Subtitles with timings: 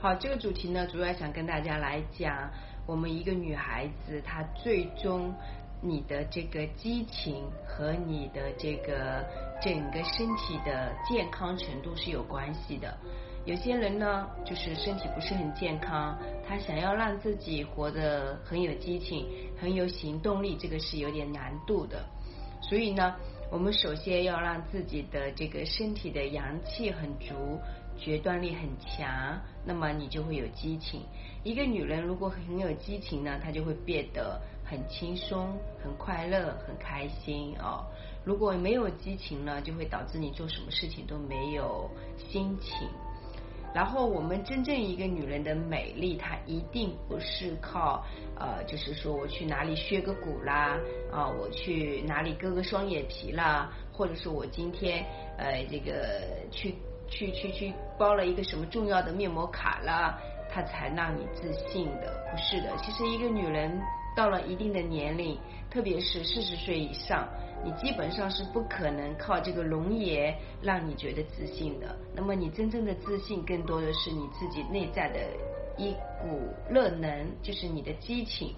[0.00, 2.48] 好，这个主题呢，主要想跟大家来讲，
[2.86, 5.34] 我们一个女孩子，她最终
[5.82, 9.26] 你的这个激情和你的这个
[9.60, 12.96] 整个身体的健康程度是有关系的。
[13.44, 19.26] 有些人呢，就是身体不是很健康，他想要让自己活得很有激情、
[19.60, 22.04] 很有行动力，这个是有点难度的。
[22.60, 23.16] 所以呢，
[23.50, 27.58] 我们首先要让自己的这个身体的阳气很足。
[27.98, 31.02] 决断力很强，那么你就会有激情。
[31.42, 37.84] 一个女人如果很有激情呢，她就会变得很轻松、很快乐、很开心哦。
[38.24, 42.88] 如果没有激情呢，就会导致你做什么事情都没有心情。
[43.74, 48.04] 然后，我们真正一个女人的美丽，她一定不是靠
[48.36, 50.78] 呃，就是说我去哪里削个骨啦
[51.12, 55.04] 啊，我去哪里割个双眼皮啦，或者是我今天
[55.36, 56.20] 呃这个
[56.50, 56.74] 去。
[57.10, 60.18] 去去去包了一个什么重要的面膜卡了，
[60.50, 62.12] 他才让你自信的？
[62.30, 63.80] 不是的，其实一个女人
[64.16, 65.38] 到了一定的年龄，
[65.70, 67.28] 特别是四十岁以上，
[67.64, 71.96] 你基本上是不可能靠这个容颜让你觉得自信的。
[72.14, 75.18] 那么你真正的自信，更多的是你自己内在的
[75.76, 78.54] 一股热能，就是你的激情，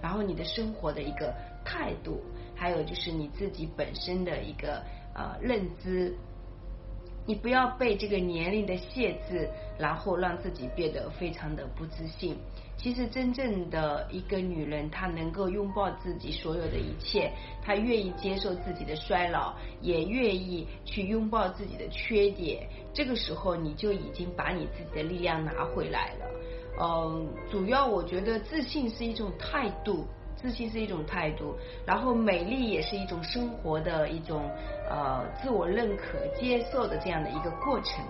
[0.00, 2.22] 然后你的生活的一个态度，
[2.54, 4.82] 还有就是你自己本身的一个
[5.14, 6.16] 呃认知。
[7.28, 12.38] 你不要被这个年龄的限制，然后让自己变得非常的不自信。
[12.78, 17.30] 其实真正的一个女人，她能够拥抱自己所有的一切，
[17.62, 22.66] 她愿意接受自己的衰老，也愿意去拥抱自己的缺点。
[22.94, 26.26] 这个时候，你就已经把你自己的力量拿回来了。
[26.80, 30.06] 嗯，主要我觉得自信是一种态度。
[30.40, 34.48] 自信是一种态度，然后美丽也是一种生活的一种
[34.88, 38.04] 呃自我认可、接受的这样的一个过程。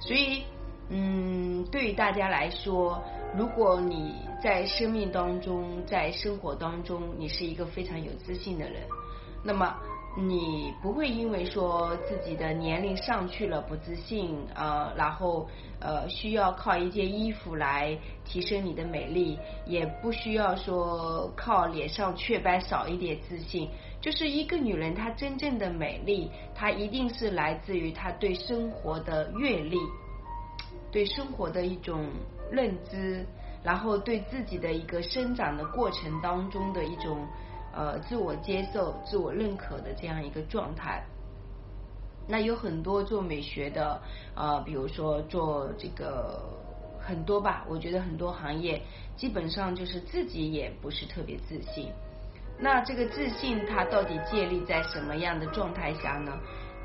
[0.00, 0.44] 所以，
[0.88, 3.02] 嗯，对于大家来说，
[3.36, 8.82] 如果你在生命当中、在生活当中，你是一个非常有自信的人，
[9.44, 9.76] 那么。
[10.20, 15.48] 你不会因为说自己的年龄上去了不自信呃，然后
[15.78, 23.70] 呃需要靠一件衣服来提升你的美丽，也不需要说靠脸上雀斑少一点自信。
[24.00, 29.78] 就是一个女人她真正的美丽，她一定是来自于她对生活的阅历，
[30.90, 32.06] 对生活的一种
[32.50, 33.24] 认知，
[33.62, 37.24] 然后对自己的一个生长的过程当中的一种。
[37.72, 41.04] 呃，自我接受、自我认可的这样一个状态。
[42.26, 44.00] 那有很多做美学的，
[44.34, 46.42] 呃，比如说做这个
[47.00, 48.82] 很多吧，我觉得很多行业
[49.16, 51.90] 基本上就是自己也不是特别自信。
[52.58, 56.38] 那这个自信它到底建立在什么样的状态下呢？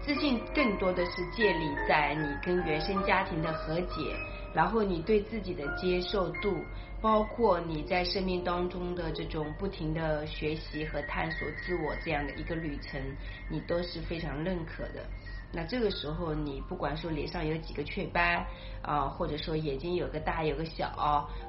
[0.06, 4.16] 自信更多的是建立在你跟原生家庭的和解。
[4.53, 6.64] 然后你对自己的接受度，
[7.02, 13.02] 包括你在生命当中的这种不停的学习和探索自我这样的一个旅程，
[13.50, 15.03] 你都是非常认可的。
[15.56, 18.44] 那这个时候，你不管说脸上有几个雀斑
[18.81, 20.88] 啊，或者说眼睛有个大有个小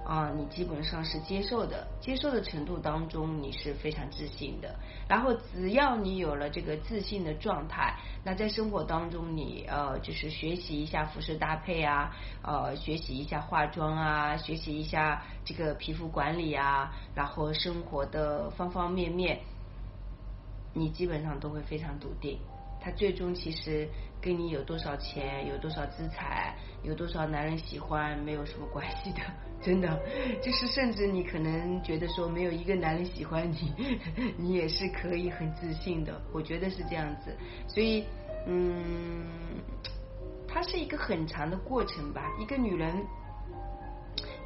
[0.07, 4.79] 啊，你基本上是接受的，接受的程度当中你是非常自信的。
[5.09, 19.41] 然后只要你有了这个自信的状态，那在生活当中你呃就是学习一下服饰搭配啊，呃学习一下化妆啊，学习一下这个皮肤管理啊，然后生活的方方面面，
[20.75, 22.39] 你基本上都会非常笃定。
[22.85, 23.89] 他最终其实
[24.21, 29.21] 跟你有多少钱、有多少资产、有多少男人喜欢没有什么关系的，
[29.63, 29.99] 真的，
[30.43, 33.73] 就是甚至你可能觉得说没有一个男人喜欢你，
[34.37, 36.21] 你也是可以很自信的。
[36.31, 37.35] 我觉得是这样子，
[37.67, 38.05] 所以
[38.47, 39.25] 嗯，
[40.47, 42.31] 它是一个很长的过程吧。
[42.39, 42.95] 一个女人，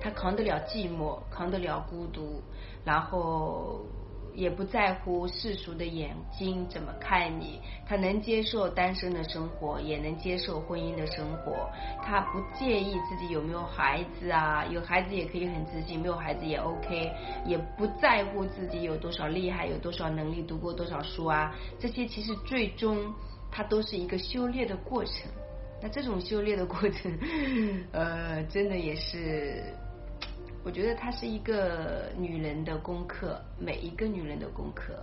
[0.01, 2.41] 她扛得了寂寞，扛得了孤独，
[2.85, 3.85] 然后。
[4.35, 11.69] 也不在乎世俗的眼睛怎么看你，他能接受单身的生活，也能接受婚姻的生活。
[12.03, 17.13] 他不介意自己有没有孩子啊，有孩子也可以很自信，没有孩子也 OK，
[17.45, 21.55] 也不在乎自己有多少厉害，有多少能力，读过多少书啊。
[21.79, 23.13] 这些其实最终
[23.51, 25.31] 它都是一个修炼的过程。
[25.81, 27.19] 那这种修炼的过程，
[27.93, 29.63] 呃，真的也是。
[30.69, 35.03] 我觉得它是一个女人的功课，每一个女人的功课。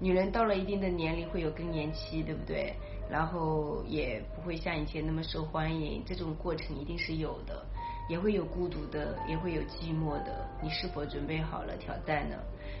[0.00, 2.74] 女人到了一定的年龄会有更年期，对不对？
[3.08, 7.64] 然后也不会像以前那么受欢迎，这种过程一定是有的，
[8.08, 10.50] 也会有孤独的，也会有寂寞的。
[10.60, 12.36] 你是否准备好了挑战呢？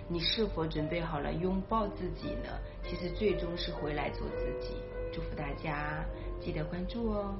[0.08, 2.50] 你是否准备好了拥抱自己呢？
[2.82, 4.74] 其实最终是回来做自己。
[5.12, 6.04] 祝福大家，
[6.40, 7.32] 记得关注哦。